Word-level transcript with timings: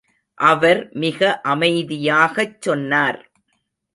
அவர் 0.37 0.89
மிக 0.93 1.41
அமைதியாகச் 1.43 2.61
சொன்னார். 2.61 3.19